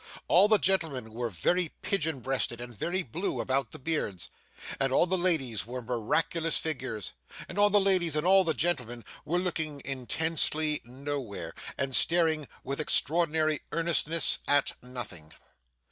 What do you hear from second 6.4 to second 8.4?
figures; and all the ladies and